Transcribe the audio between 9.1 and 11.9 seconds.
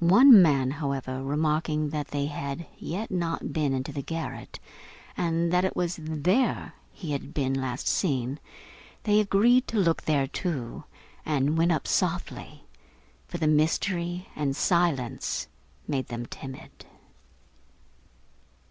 agreed to look there too, and went up